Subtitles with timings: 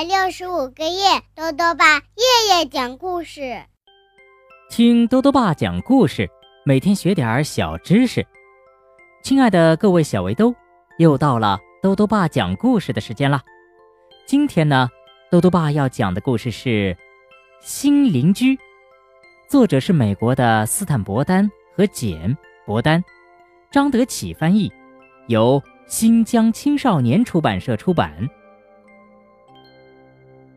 [0.00, 3.62] 百六十五个夜，兜兜爸夜夜讲故事，
[4.70, 6.26] 听兜兜爸讲故事，
[6.64, 8.26] 每天学点小知识。
[9.22, 10.54] 亲爱的各位小围兜，
[10.96, 13.42] 又到了兜兜爸讲故事的时间了。
[14.24, 14.88] 今天呢，
[15.30, 16.94] 兜兜爸要讲的故事是
[17.60, 18.56] 《新邻居》，
[19.50, 21.46] 作者是美国的斯坦伯丹
[21.76, 23.04] 和简伯丹，
[23.70, 24.72] 张德启翻译，
[25.28, 28.26] 由新疆青少年出版社出版。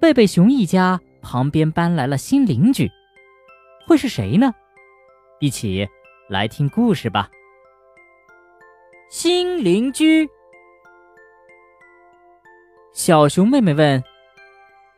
[0.04, 2.92] 贝贝熊一家旁边搬来了新邻居，
[3.88, 4.54] 会是谁呢？
[5.40, 5.88] 一起
[6.28, 7.30] 来听故事吧。
[9.10, 10.30] 新邻居，
[12.92, 14.04] 小熊妹妹问：“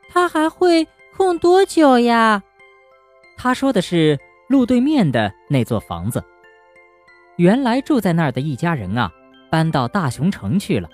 [0.10, 2.42] 他还会空多久呀？”
[3.38, 4.18] 他说的是
[4.50, 6.24] 路对面的那座房子。
[7.36, 9.12] 原来住在那儿的一家人啊，
[9.52, 10.90] 搬到大熊城去了。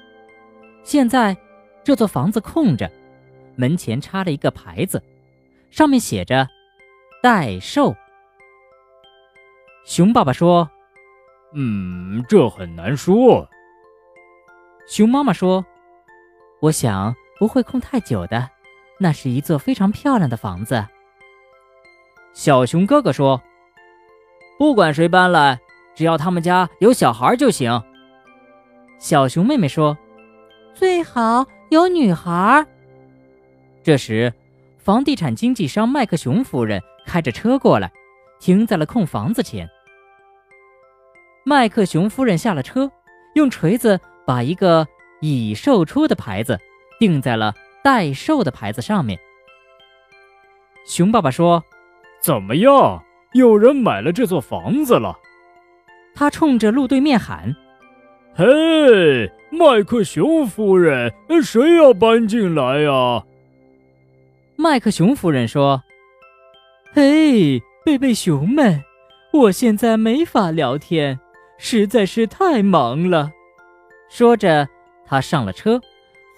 [0.83, 1.33] 现在
[1.81, 2.91] 这座房子空着。
[3.55, 5.01] 门前插了一个牌子，
[5.69, 6.47] 上面写着
[7.21, 7.95] “待售”。
[9.85, 10.69] 熊爸爸说
[11.53, 13.47] ：“嗯，这很难说。”
[14.87, 15.65] 熊妈妈说
[16.61, 18.49] ：“我想不会空太久的，
[18.99, 20.85] 那是一座非常漂亮的房子。”
[22.33, 23.41] 小熊哥哥说
[24.57, 25.59] ：“不管谁搬来，
[25.95, 27.81] 只要他们家有小孩就行。”
[28.99, 29.97] 小熊妹妹说
[30.75, 32.65] ：“最好有女孩。”
[33.83, 34.31] 这时，
[34.77, 37.91] 房地产经纪商麦克熊夫人开着车过来，
[38.39, 39.67] 停在了空房子前。
[41.43, 42.91] 麦克熊夫人下了车，
[43.33, 44.87] 用锤子把一个
[45.21, 46.59] “已售出”的牌子
[46.99, 49.19] 钉在了“待售”的牌子上面。
[50.85, 51.63] 熊爸爸说
[52.21, 53.03] ：“怎么样？
[53.33, 55.17] 有人买了这座房子了？”
[56.13, 57.55] 他冲着路对面喊
[58.35, 58.45] ：“嘿，
[59.49, 63.23] 麦克熊夫人，谁要搬进来呀？”
[64.61, 65.81] 麦克熊夫人说
[66.93, 68.79] ：“嘿，贝贝熊们，
[69.33, 71.19] 我现在没法聊天，
[71.57, 73.31] 实在是太忙了。”
[74.07, 74.69] 说着，
[75.03, 75.81] 他上了车，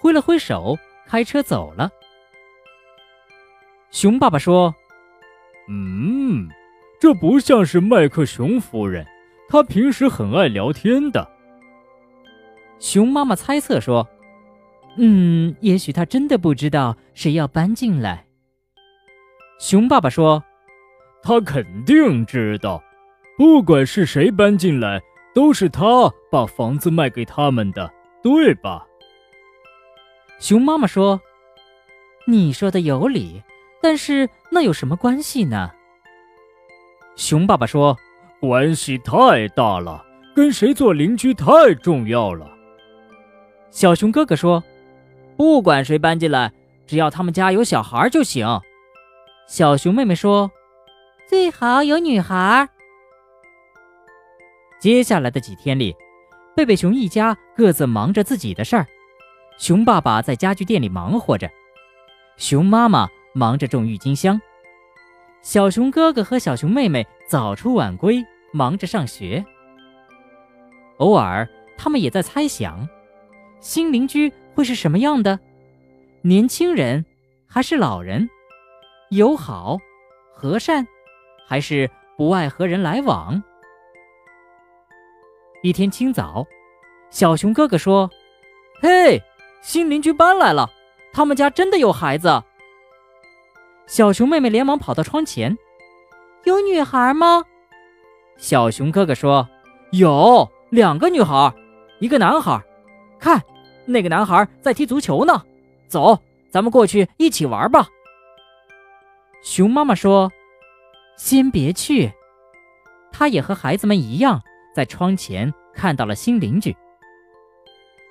[0.00, 0.74] 挥了挥手，
[1.06, 1.90] 开车走了。
[3.90, 4.74] 熊爸爸说
[5.68, 6.48] ：“嗯，
[6.98, 9.06] 这不像是麦克熊夫人，
[9.50, 11.30] 她平时很爱聊天的。”
[12.80, 14.08] 熊妈妈猜测说。
[14.96, 18.24] 嗯，也许他真的不知道谁要搬进来。
[19.58, 20.42] 熊爸爸说
[21.22, 22.82] ：“他肯定知道，
[23.36, 25.00] 不管是谁搬进来，
[25.34, 28.86] 都是他把房子卖给他们的，对吧？”
[30.38, 31.20] 熊妈妈说
[32.28, 33.42] ：“你说的有理，
[33.82, 35.70] 但是那有什么关系呢？”
[37.16, 37.96] 熊爸爸说
[38.40, 40.04] ：“关系太大了，
[40.36, 42.48] 跟谁做邻居太重要了。”
[43.72, 44.62] 小熊哥哥说。
[45.44, 46.50] 不管谁搬进来，
[46.86, 48.48] 只要他们家有小孩就行。
[49.46, 50.50] 小熊妹妹说
[51.28, 52.66] ：“最好有女孩。”
[54.80, 55.94] 接下来的几天里，
[56.56, 58.86] 贝贝熊一家各自忙着自己的事儿。
[59.58, 61.50] 熊爸爸在家具店里忙活着，
[62.38, 64.40] 熊妈妈忙着种郁金香，
[65.42, 69.44] 小熊哥哥和小熊妹妹早出晚归，忙着上学。
[70.96, 72.88] 偶尔，他们也在猜想
[73.60, 74.32] 新邻居。
[74.54, 75.38] 会是什么样的？
[76.22, 77.04] 年轻人
[77.46, 78.28] 还是老人？
[79.10, 79.76] 友好、
[80.32, 80.86] 和善，
[81.46, 83.42] 还是不爱和人来往？
[85.62, 86.46] 一天清早，
[87.10, 88.10] 小熊哥哥说
[88.80, 89.22] ：“嘿，
[89.60, 90.70] 新邻居搬来了，
[91.12, 92.42] 他们家真的有孩子。”
[93.86, 95.56] 小熊妹妹连忙跑到窗前
[96.44, 97.44] ：“有女孩吗？”
[98.38, 99.48] 小熊哥哥说
[99.92, 101.52] ：“有两个女孩，
[101.98, 102.62] 一个男孩，
[103.18, 103.42] 看。”
[103.86, 105.42] 那个男孩在踢足球呢，
[105.86, 106.18] 走，
[106.50, 107.86] 咱们过去一起玩吧。
[109.42, 110.32] 熊妈妈说
[111.18, 112.10] ：“先别去。”
[113.12, 114.42] 她也和孩子们一样，
[114.74, 116.74] 在窗前看到了新邻居。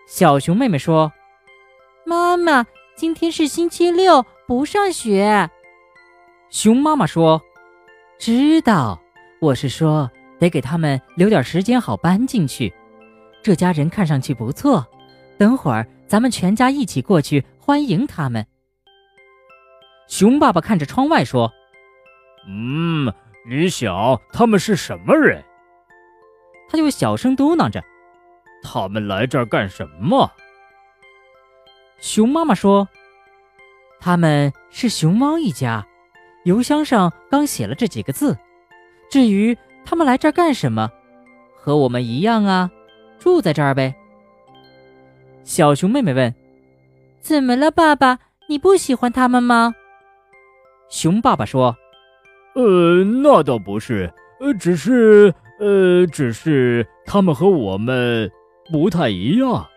[0.07, 1.12] 小熊妹妹说
[2.06, 2.65] ：“妈妈，
[2.95, 5.50] 今天是星期六，不上学。”
[6.51, 7.42] 熊妈妈说
[8.19, 9.01] ：“知道，
[9.42, 10.09] 我是说
[10.39, 12.71] 得给他们留点时间，好搬进去。
[13.42, 14.86] 这家人看上去不错。”
[15.44, 18.48] 等会儿，咱们全家一起过去欢迎他们。
[20.07, 21.51] 熊爸爸看着窗外说
[22.48, 23.13] ：“嗯，
[23.50, 25.44] 你想他们是什么人？”
[26.72, 27.84] 他就小声嘟囔着
[28.63, 30.31] ：“他们来这儿干什么？”
[32.00, 32.88] 熊妈妈说
[34.00, 35.86] ：“他们是熊猫一家，
[36.45, 38.38] 邮箱上刚写了这几个字。
[39.12, 40.90] 至于他们来这儿干什么，
[41.54, 42.72] 和我们一样啊，
[43.19, 43.94] 住在这儿呗。”
[45.44, 46.34] 小熊妹妹问
[47.22, 48.19] ：“怎么了，爸爸？
[48.48, 49.74] 你不喜欢他们吗？
[50.90, 51.75] 熊爸爸说
[52.56, 58.31] ：“呃，那倒不是，呃，只是，呃，只是他们和我们
[58.72, 59.68] 不太一样。”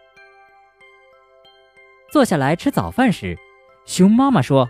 [2.13, 3.37] 坐下来吃早饭时，
[3.85, 4.69] 熊妈妈说：“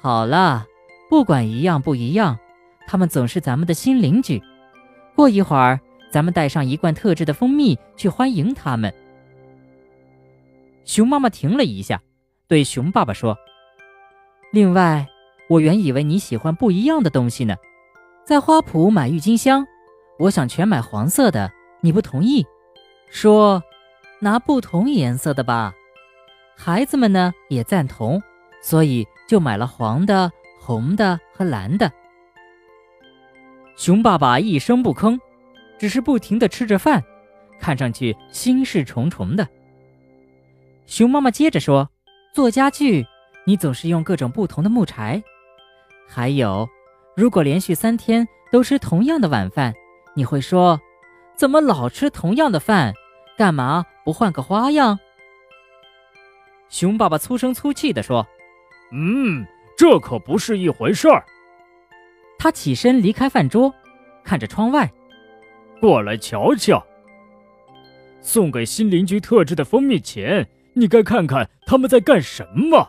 [0.00, 0.64] 好了，
[1.10, 2.38] 不管一样不一样，
[2.86, 4.40] 他们总是咱们的新邻居。
[5.16, 5.80] 过一会儿，
[6.10, 8.92] 咱们带上一罐特制的蜂蜜去欢迎他们。”
[10.88, 12.00] 熊妈妈停了一下，
[12.48, 13.36] 对熊爸爸说
[14.52, 15.06] ：“另外。”
[15.48, 17.56] 我原以为你喜欢不一样的东西呢，
[18.22, 19.66] 在花圃买郁金香，
[20.18, 21.50] 我想全买黄色的，
[21.80, 22.46] 你不同意，
[23.08, 23.62] 说
[24.20, 25.72] 拿不同颜色的吧。
[26.54, 28.20] 孩子们呢也赞同，
[28.62, 30.30] 所以就买了黄的、
[30.60, 31.90] 红的和蓝的。
[33.74, 35.18] 熊爸爸一声不吭，
[35.78, 37.02] 只是不停地吃着饭，
[37.58, 39.48] 看上去心事重重的。
[40.88, 41.90] 熊妈妈接着说
[42.32, 43.06] ：“做家具，
[43.44, 45.22] 你总是用各种不同的木柴。”
[46.08, 46.66] 还有，
[47.14, 49.74] 如果连续三天都吃同样的晚饭，
[50.14, 50.80] 你会说
[51.36, 52.94] ：“怎么老吃同样的饭？
[53.36, 54.98] 干嘛不换个花样？”
[56.70, 58.26] 熊爸爸粗声粗气地说
[58.90, 59.46] ：“嗯，
[59.76, 61.22] 这可不是一回事儿。”
[62.40, 63.72] 他起身离开饭桌，
[64.24, 64.90] 看着窗外，
[65.82, 66.82] 过来瞧瞧。
[68.22, 72.88] 送给新邻居特制的蜂蜜前，你该看看他们在干什么。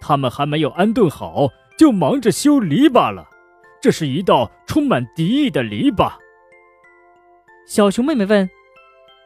[0.00, 1.48] 他们还没有安顿好。
[1.76, 3.28] 就忙着修篱笆了，
[3.82, 6.12] 这是一道充满敌意的篱笆。
[7.66, 8.48] 小熊妹妹问：“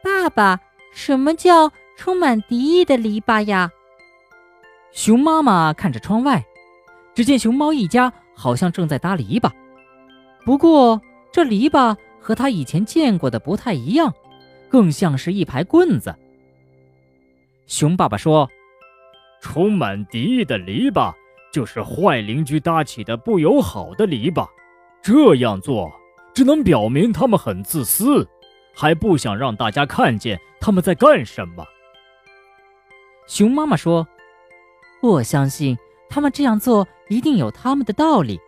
[0.03, 0.59] 爸爸，
[0.91, 3.69] 什么叫充满敌意的篱笆呀？”
[4.91, 6.43] 熊妈妈看着窗外，
[7.13, 9.51] 只见熊猫一家好像正在搭篱笆，
[10.43, 10.99] 不过
[11.31, 14.11] 这篱笆和他以前见过的不太一样，
[14.69, 16.15] 更像是一排棍子。
[17.69, 18.49] 熊爸爸说
[19.41, 21.13] ：“充满敌意的篱笆。”
[21.53, 24.47] 就是坏邻居搭起的不友好的篱笆，
[25.01, 25.91] 这样做
[26.31, 28.27] 只能表明他们很自私，
[28.75, 31.65] 还不想让大家看见他们在干什么。
[33.25, 34.07] 熊妈妈说
[35.01, 35.75] ：“我相信
[36.07, 38.39] 他们这样做一定有他们的道理。”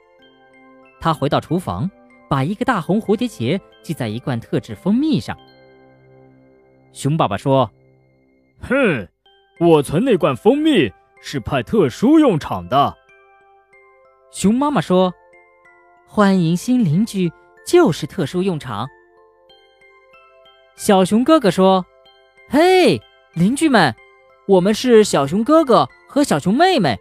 [1.01, 1.89] 她回到厨房，
[2.29, 5.35] 把一个大红蝴蝶结系在一罐特制蜂蜜上。
[6.93, 7.71] 熊爸爸说
[8.61, 9.07] ：“哼，
[9.59, 10.91] 我存那罐蜂蜜。”
[11.23, 12.97] 是派特殊用场的。
[14.31, 15.13] 熊妈妈说
[16.07, 17.31] ：“欢迎新邻居，
[17.63, 18.89] 就是特殊用场。”
[20.75, 21.85] 小熊哥哥说
[22.49, 22.99] ：“嘿，
[23.33, 23.95] 邻居们，
[24.47, 26.99] 我们是小熊哥哥和小熊妹妹。”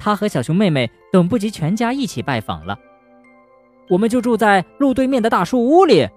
[0.00, 2.78] 他和小熊妹妹等不及全家一起拜访了，
[3.90, 6.08] 我们就住在路对面的大树屋里。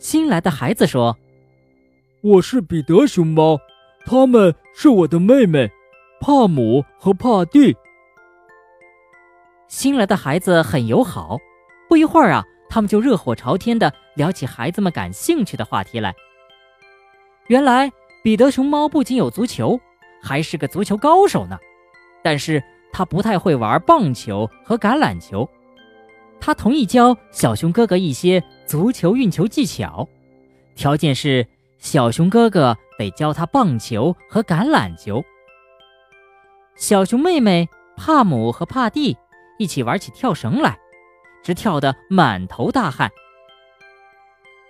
[0.00, 1.16] 新来的孩子说
[2.24, 3.58] ：“我是彼得熊猫。”
[4.06, 5.70] 他们是我的妹妹，
[6.20, 7.74] 帕姆和帕蒂。
[9.68, 11.38] 新来的孩子很友好，
[11.88, 16.14] 不一会儿啊，他们就热火朝天的聊起孩子们感兴趣的话题来。
[17.48, 17.90] 原来
[18.22, 19.78] 彼得熊猫不仅有足球，
[20.22, 21.58] 还是个足球高手呢。
[22.22, 22.62] 但是
[22.92, 25.48] 他不太会玩棒球和橄榄球。
[26.40, 30.06] 他同意教小熊哥哥一些足球运球技巧，
[30.74, 31.46] 条件是
[31.84, 32.76] 小熊哥哥。
[32.96, 35.22] 得教他棒球和橄榄球。
[36.76, 39.16] 小熊妹妹帕姆和帕蒂
[39.58, 40.78] 一起玩起跳绳来，
[41.42, 43.10] 直跳得满头大汗。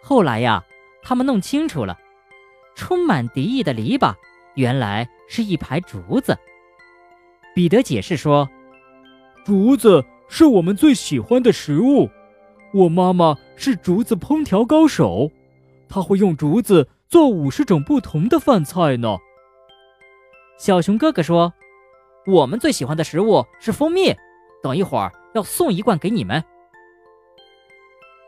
[0.03, 0.65] 后来呀，
[1.03, 1.99] 他们弄清楚了，
[2.75, 4.15] 充满敌意的篱笆
[4.55, 6.35] 原来是一排竹子。
[7.55, 8.49] 彼得解释说
[9.45, 12.09] ：“竹子是我们最喜欢的食物，
[12.73, 15.31] 我妈妈是竹子烹调高手，
[15.91, 19.17] 她会用竹子。”做五十种不同的饭菜呢。
[20.59, 21.55] 小熊哥哥说
[22.27, 24.13] ：“我们最喜欢的食物是蜂蜜，
[24.61, 26.43] 等一会儿要送一罐给你们。”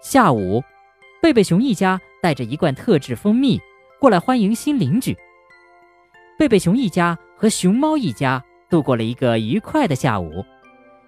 [0.00, 0.62] 下午，
[1.21, 3.61] 贝贝熊一家带着一罐特制蜂蜜
[3.99, 5.19] 过来欢迎新邻居。
[6.38, 8.40] 贝贝熊一家和熊猫一家
[8.71, 10.45] 度过了一个愉快的下午，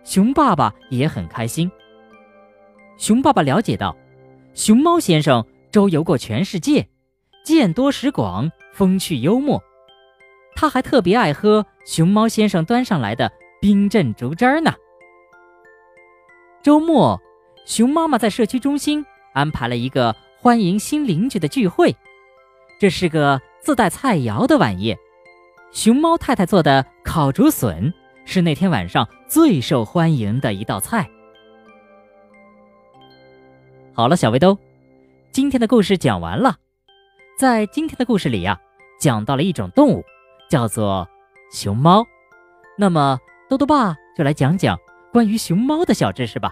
[0.02, 1.70] 熊爸爸也很开心。
[2.96, 3.96] 熊爸爸了解到，
[4.52, 6.84] 熊猫先生周游过全世界。
[7.48, 9.58] 见多识广，风趣幽默。
[10.54, 14.74] 他还特别爱喝熊猫先生端上来的冰镇竹汁呢。
[16.62, 17.18] 周末，
[17.64, 19.02] 熊妈妈在社区中心
[19.32, 21.96] 安排了一个欢迎新邻居的聚会。
[22.78, 24.94] 这是个自带菜肴的晚宴，
[25.72, 27.90] 熊猫太太做的烤竹笋
[28.26, 31.08] 是那天晚上最受欢迎的一道菜。
[33.94, 34.58] 好了，小围兜，
[35.32, 36.58] 今天的故事讲完了。
[37.38, 38.58] 在今天的故事里呀，
[38.98, 40.04] 讲到了一种动物，
[40.50, 41.08] 叫做
[41.52, 42.04] 熊猫。
[42.76, 43.16] 那么，
[43.48, 44.76] 豆豆爸就来讲讲
[45.12, 46.50] 关于熊猫的小知识吧。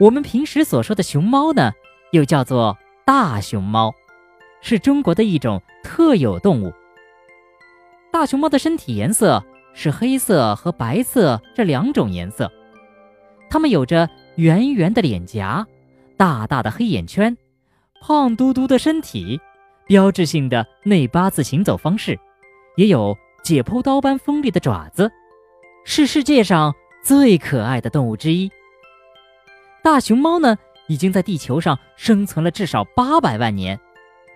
[0.00, 1.70] 我们平时所说的熊猫呢，
[2.10, 3.94] 又叫做大熊猫，
[4.60, 6.72] 是中国的一种特有动物。
[8.10, 9.40] 大熊猫的身体颜色
[9.72, 12.50] 是黑色和白色这两种颜色，
[13.48, 15.64] 它们有着圆圆的脸颊、
[16.16, 17.38] 大大的黑眼圈、
[18.00, 19.40] 胖嘟嘟的身体、
[19.86, 22.18] 标志性的内八字行走方式，
[22.76, 23.16] 也有。
[23.42, 25.10] 解剖刀般锋利的爪子，
[25.82, 28.52] 是世界上最可爱的动物之一。
[29.82, 33.80] 大熊猫呢，已经在地球上生存了至少八百万年，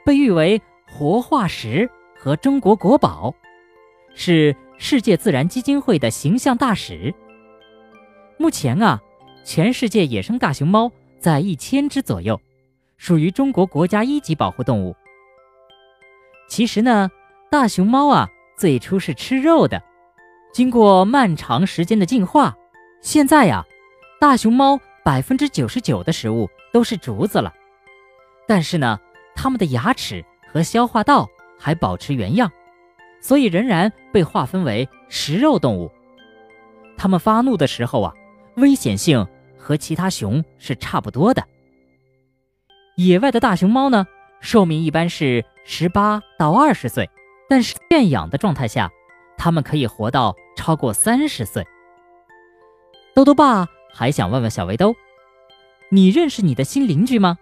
[0.07, 3.35] 被誉为活化石和中国国宝，
[4.15, 7.15] 是世界自然基金会的形象大使。
[8.39, 9.03] 目前啊，
[9.45, 10.91] 全世界野生大熊猫
[11.21, 12.41] 在一千只左右，
[12.97, 14.95] 属于中国国家一级保护动物。
[16.49, 17.11] 其实呢，
[17.51, 18.29] 大熊猫啊。
[18.57, 19.83] 最初是吃肉的，
[20.53, 22.57] 经过漫长时间的进化，
[23.03, 23.67] 现在呀，
[24.21, 27.53] 大熊猫百分之九十九的食物都是竹子了。
[28.47, 29.01] 但是呢，
[29.35, 32.49] 它们的牙齿和消化道还保持原样，
[33.21, 35.91] 所以仍然被划分为食肉动物。
[36.97, 38.15] 它们发怒的时候啊，
[38.55, 39.27] 危险性
[39.59, 41.45] 和其他熊是差不多的。
[42.97, 44.07] 野外的大熊猫呢，
[44.41, 47.09] 寿命一般是十八到二十岁。
[47.47, 48.91] 但是圈养的状态下，
[49.37, 51.67] 它们可以活到超过三十岁。
[53.15, 54.95] 豆豆爸还想问问小围兜，
[55.91, 57.37] 你认识你的新邻居吗？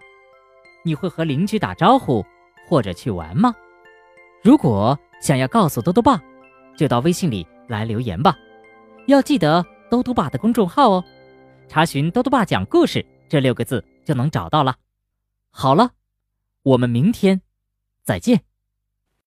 [0.83, 2.25] 你会和邻居打招呼
[2.67, 3.55] 或者去玩吗？
[4.43, 6.21] 如果想要告诉豆豆爸，
[6.75, 8.35] 就到微信里来留言吧。
[9.07, 11.03] 要记得豆豆爸的公众号哦，
[11.69, 14.75] 查询“豆豆爸讲故事”这六个字就能找到了。
[15.55, 15.93] 好了，
[16.63, 17.43] 我们明天
[18.03, 18.43] 再见。